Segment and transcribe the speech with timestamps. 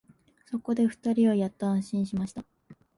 [0.45, 2.43] そこで二人はやっと安心しました